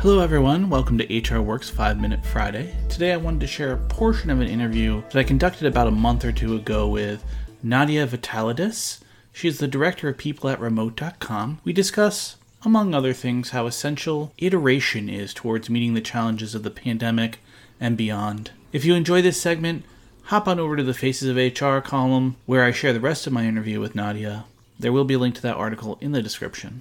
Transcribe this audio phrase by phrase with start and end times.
[0.00, 0.70] Hello, everyone.
[0.70, 2.74] Welcome to HR Works 5 Minute Friday.
[2.88, 5.90] Today, I wanted to share a portion of an interview that I conducted about a
[5.90, 7.22] month or two ago with
[7.62, 9.00] Nadia Vatalidis.
[9.30, 11.60] She's the director of people at remote.com.
[11.64, 16.70] We discuss, among other things, how essential iteration is towards meeting the challenges of the
[16.70, 17.40] pandemic
[17.78, 18.52] and beyond.
[18.72, 19.84] If you enjoy this segment,
[20.22, 23.34] hop on over to the Faces of HR column where I share the rest of
[23.34, 24.46] my interview with Nadia.
[24.78, 26.80] There will be a link to that article in the description.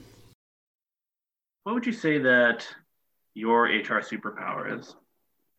[1.64, 2.66] What would you say that
[3.34, 4.96] your HR superpower is?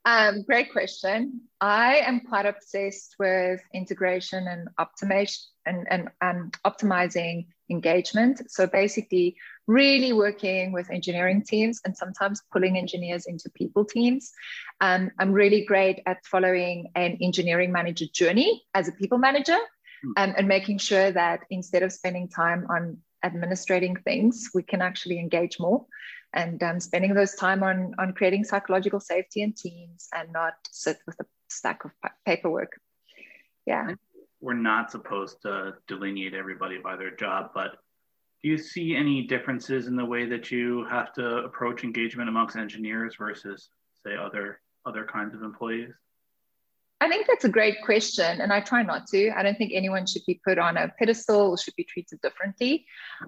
[0.06, 1.42] Um, great question.
[1.60, 8.50] I am quite obsessed with integration and optimization and, and, and optimizing engagement.
[8.50, 9.36] So basically,
[9.66, 14.32] really working with engineering teams and sometimes pulling engineers into people teams.
[14.80, 19.59] Um, I'm really great at following an engineering manager journey as a people manager
[20.02, 20.12] hmm.
[20.16, 25.18] um, and making sure that instead of spending time on administrating things, we can actually
[25.18, 25.84] engage more
[26.32, 30.98] and um, spending those time on on creating psychological safety in teams and not sit
[31.06, 31.90] with a stack of
[32.24, 32.80] paperwork.
[33.66, 33.95] Yeah.
[34.40, 37.76] We're not supposed to delineate everybody by their job but
[38.42, 42.56] do you see any differences in the way that you have to approach engagement amongst
[42.56, 43.68] engineers versus
[44.06, 45.92] say other other kinds of employees
[47.02, 49.30] I think that's a great question, and I try not to.
[49.30, 52.84] I don't think anyone should be put on a pedestal or should be treated differently.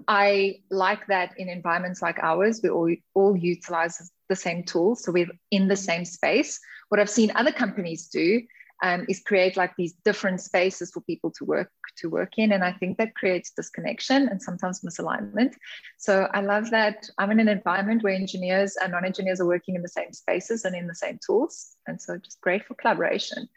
[0.07, 5.13] I like that in environments like ours, we all, all utilize the same tools, so
[5.13, 6.61] we're in the same space.
[6.91, 8.43] What I've seen other companies do
[8.83, 12.53] um, is create like these different spaces for people to work to work in.
[12.53, 15.55] And i think that creates disconnection and sometimes misalignment.
[15.99, 19.83] So i love that i'm in an environment where engineers and non-engineers are working in
[19.83, 21.77] the same spaces and in the same tools.
[21.87, 23.49] And so just great for collaboration.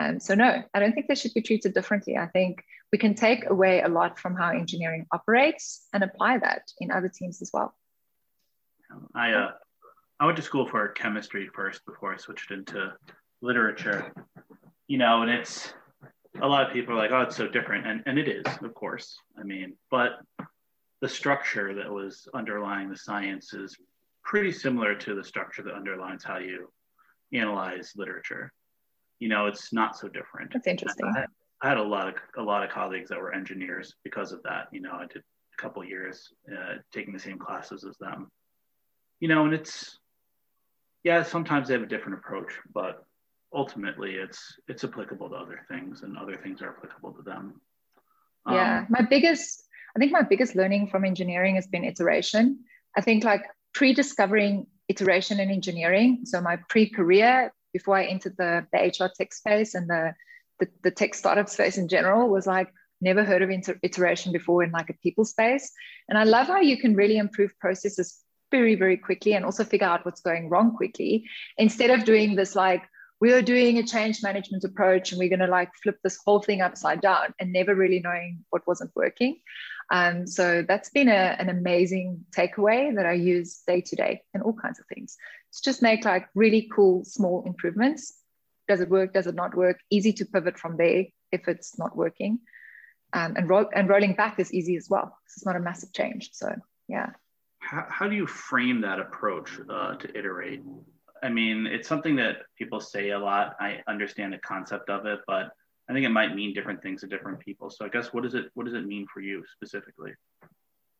[0.00, 2.16] Um, so no i don't think they should be treated differently.
[2.16, 6.70] I think we can take away a lot from how engineering operates and apply that
[6.78, 7.74] in other teams as well.
[9.14, 9.52] I uh,
[10.20, 12.92] i went to school for chemistry first before i switched into
[13.42, 14.12] literature
[14.88, 15.72] you know, and it's
[16.40, 17.86] a lot of people are like, oh, it's so different.
[17.86, 19.16] And, and it is, of course.
[19.38, 20.20] I mean, but
[21.00, 23.76] the structure that was underlying the science is
[24.24, 26.70] pretty similar to the structure that underlines how you
[27.32, 28.52] analyze literature.
[29.18, 30.52] You know, it's not so different.
[30.52, 31.06] That's interesting.
[31.16, 31.24] I,
[31.60, 34.68] I had a lot of a lot of colleagues that were engineers because of that.
[34.72, 35.22] You know, I did
[35.58, 38.30] a couple years uh, taking the same classes as them.
[39.20, 39.98] You know, and it's
[41.04, 43.04] yeah, sometimes they have a different approach, but
[43.54, 47.60] ultimately it's it's applicable to other things and other things are applicable to them.
[48.48, 48.80] Yeah.
[48.80, 52.60] Um, my biggest i think my biggest learning from engineering has been iteration.
[52.96, 58.78] I think like pre-discovering iteration in engineering so my pre-career before i entered the, the
[58.78, 60.12] hr tech space and the,
[60.58, 62.68] the, the tech startup space in general was like
[63.00, 65.72] never heard of inter- iteration before in like a people space.
[66.08, 69.86] And i love how you can really improve processes very very quickly and also figure
[69.86, 71.24] out what's going wrong quickly.
[71.56, 72.82] Instead of doing this like
[73.22, 76.40] we are doing a change management approach and we're going to like flip this whole
[76.40, 79.38] thing upside down and never really knowing what wasn't working.
[79.92, 84.42] Um, so that's been a, an amazing takeaway that I use day to day in
[84.42, 85.16] all kinds of things.
[85.50, 88.12] It's just make like really cool small improvements.
[88.66, 89.12] Does it work?
[89.12, 89.78] Does it not work?
[89.88, 92.40] Easy to pivot from there if it's not working.
[93.12, 95.16] Um, and, ro- and rolling back is easy as well.
[95.26, 96.30] It's not a massive change.
[96.32, 96.52] So
[96.88, 97.10] yeah.
[97.60, 100.62] How, how do you frame that approach uh, to iterate?
[101.22, 103.54] I mean, it's something that people say a lot.
[103.60, 105.50] I understand the concept of it, but
[105.88, 107.70] I think it might mean different things to different people.
[107.70, 110.12] So I guess what does it what does it mean for you specifically?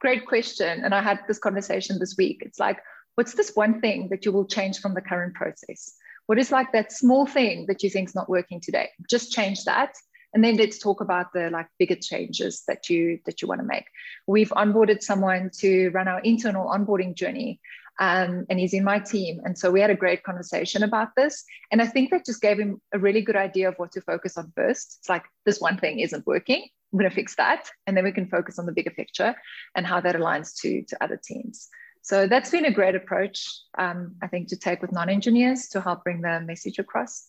[0.01, 0.85] Great question.
[0.85, 2.43] And I had this conversation this week.
[2.45, 2.79] It's like,
[3.15, 5.95] what's this one thing that you will change from the current process?
[6.27, 8.91] What is like that small thing that you think is not working today?
[9.09, 9.95] Just change that.
[10.35, 13.67] And then let's talk about the like bigger changes that you that you want to
[13.67, 13.85] make.
[14.27, 17.61] We've onboarded someone to run our internal onboarding journey
[18.03, 19.41] um, and he's in my team.
[19.45, 21.45] And so we had a great conversation about this.
[21.71, 24.37] And I think that just gave him a really good idea of what to focus
[24.37, 24.97] on first.
[24.99, 26.69] It's like this one thing isn't working.
[26.93, 27.71] I'm going to fix that.
[27.87, 29.37] And then we can focus on the bigger picture
[29.77, 31.69] and how that aligns to, to other teams.
[32.03, 33.47] So that's been a great approach,
[33.79, 37.29] um, I think, to take with non engineers to help bring the message across.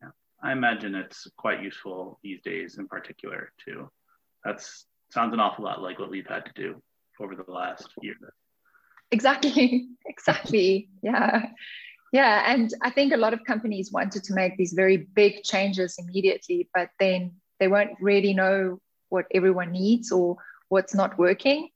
[0.00, 0.10] Yeah.
[0.40, 3.90] I imagine it's quite useful these days in particular, too.
[4.44, 6.80] That's sounds an awful lot like what we've had to do
[7.20, 8.14] over the last year
[9.10, 9.88] exactly.
[10.08, 10.88] Exactly.
[11.02, 11.50] Yeah.
[12.12, 12.52] Yeah.
[12.52, 16.68] And i think a lot of companies wanted to make these very big changes immediately
[16.74, 20.36] but then they won't really know what everyone needs or
[20.70, 21.68] what's not working.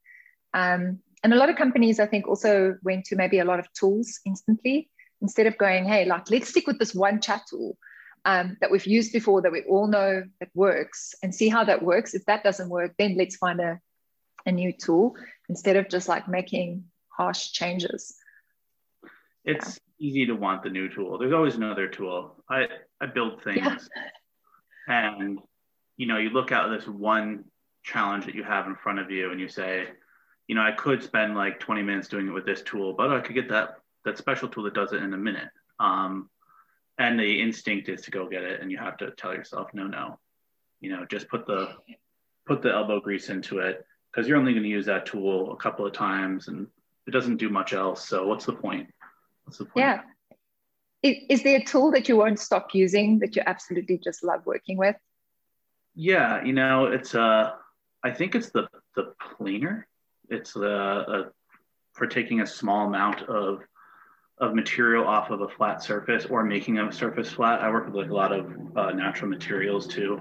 [0.55, 3.73] Um, and a lot of companies i think also went to maybe a lot of
[3.75, 4.91] tools instantly
[5.21, 7.77] instead of going hey like let's stick with this one chat tool
[8.25, 11.83] um, that we've used before that we all know that works and see how that
[11.83, 12.15] works.
[12.15, 13.81] If that doesn't work then let's find a,
[14.47, 15.17] a new tool
[15.49, 16.85] instead of just like making
[17.17, 18.17] harsh changes.
[19.45, 20.09] it's yeah.
[20.09, 21.19] easy to want the new tool.
[21.19, 22.43] There's always another tool.
[22.49, 22.67] I
[23.01, 23.91] I build things,
[24.89, 25.15] yeah.
[25.19, 25.41] and
[25.97, 27.45] you know, you look at this one
[27.83, 29.89] challenge that you have in front of you, and you say,
[30.47, 33.21] you know, I could spend like 20 minutes doing it with this tool, but I
[33.21, 35.49] could get that that special tool that does it in a minute.
[35.79, 36.29] Um,
[36.99, 39.87] and the instinct is to go get it, and you have to tell yourself, no,
[39.87, 40.19] no,
[40.81, 41.69] you know, just put the
[42.47, 45.57] put the elbow grease into it because you're only going to use that tool a
[45.57, 46.67] couple of times, and
[47.07, 48.07] it doesn't do much else.
[48.09, 48.89] So what's the point?
[49.45, 49.77] What's the point?
[49.77, 50.01] Yeah.
[51.03, 54.77] Is there a tool that you won't stop using that you absolutely just love working
[54.77, 54.95] with?
[55.97, 57.53] Yeah, you know, it's uh,
[58.05, 59.89] I think it's the the planer.
[60.29, 61.29] It's the uh,
[61.93, 63.63] for taking a small amount of
[64.39, 67.61] of material off of a flat surface or making a surface flat.
[67.61, 68.47] I work with like a lot of
[68.77, 70.21] uh, natural materials too.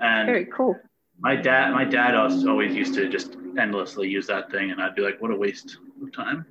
[0.00, 0.76] And very cool.
[1.18, 5.02] My dad, my dad always used to just endlessly use that thing, and I'd be
[5.02, 6.46] like, "What a waste of time!"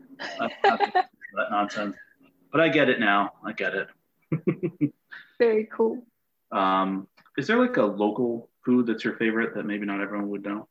[1.36, 1.96] that nonsense.
[2.52, 3.34] But I get it now.
[3.44, 3.90] I get it.
[5.40, 6.04] very cool.
[6.52, 7.08] Um,
[7.38, 10.68] is there like a local food that's your favorite that maybe not everyone would know?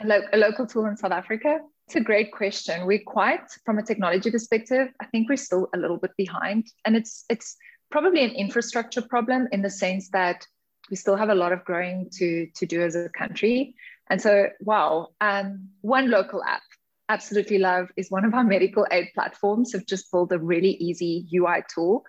[0.00, 1.60] A, lo- a local tool in South Africa?
[1.86, 2.86] It's a great question.
[2.86, 6.96] We're quite, from a technology perspective, I think we're still a little bit behind, and
[6.96, 7.56] it's it's
[7.90, 10.46] probably an infrastructure problem in the sense that
[10.88, 13.74] we still have a lot of growing to to do as a country.
[14.08, 16.62] And so, wow, um, one local app
[17.10, 21.26] absolutely love is one of our medical aid platforms have just built a really easy
[21.34, 22.04] UI tool.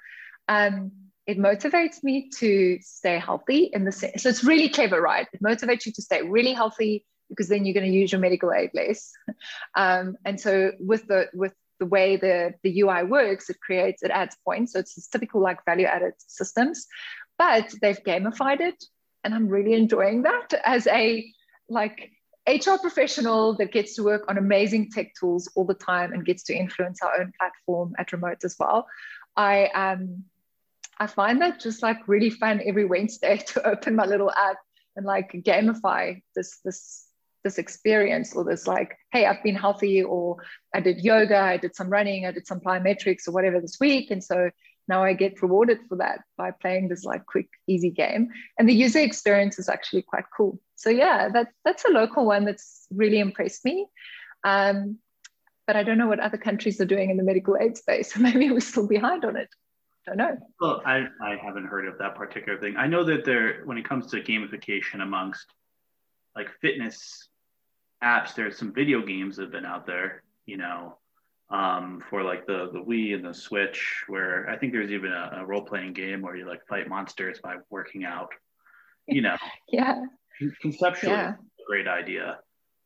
[0.47, 0.91] Um,
[1.25, 4.23] it motivates me to stay healthy in the sense.
[4.23, 5.27] So it's really clever, right?
[5.33, 8.53] It motivates you to stay really healthy because then you're going to use your medical
[8.53, 9.11] aid less.
[9.75, 14.11] Um, and so with the with the way the, the UI works, it creates, it
[14.11, 14.73] adds points.
[14.73, 16.85] So it's typical like value added systems,
[17.39, 18.83] but they've gamified it.
[19.23, 21.25] And I'm really enjoying that as a
[21.69, 22.11] like
[22.47, 26.43] HR professional that gets to work on amazing tech tools all the time and gets
[26.43, 28.87] to influence our own platform at remote as well.
[29.35, 30.23] I um
[30.97, 34.57] I find that just like really fun every Wednesday to open my little app
[34.95, 37.07] and like gamify this this
[37.43, 40.37] this experience or this like hey i've been healthy or
[40.75, 44.11] i did yoga i did some running i did some plyometrics or whatever this week
[44.11, 44.51] and so
[44.87, 48.29] now i get rewarded for that by playing this like quick easy game.
[48.57, 50.59] And the user experience is actually quite cool.
[50.75, 53.87] So yeah that that's a local one that's really impressed me.
[54.43, 54.97] Um,
[55.67, 58.13] but i don't know what other countries are doing in the medical aid space.
[58.13, 59.49] So maybe we're still behind on it.
[60.05, 60.37] Don't know.
[60.59, 62.75] Well i, I haven't heard of that particular thing.
[62.77, 65.47] I know that there when it comes to gamification amongst
[66.35, 67.27] like fitness
[68.03, 70.97] apps, there's some video games that have been out there, you know,
[71.51, 75.39] um, for like the the Wii and the Switch, where I think there's even a,
[75.41, 78.29] a role playing game where you like fight monsters by working out.
[79.07, 79.35] You know,
[79.71, 80.01] yeah,
[80.61, 81.33] conceptually, yeah.
[81.33, 82.39] a great idea,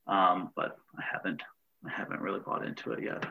[0.08, 1.42] um, but I haven't
[1.86, 3.26] I haven't really bought into it yet.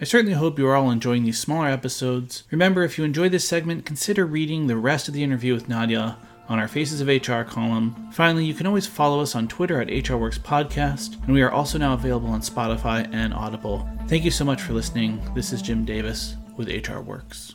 [0.00, 2.42] I certainly hope you are all enjoying these smaller episodes.
[2.50, 6.16] Remember, if you enjoy this segment, consider reading the rest of the interview with Nadia
[6.48, 8.08] on our Faces of HR column.
[8.12, 11.78] Finally, you can always follow us on Twitter at HRWorks Podcast, and we are also
[11.78, 13.88] now available on Spotify and Audible.
[14.08, 15.22] Thank you so much for listening.
[15.34, 17.54] This is Jim Davis with HR Works.